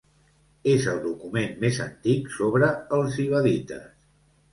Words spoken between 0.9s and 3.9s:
el document més antic sobre els ibadites.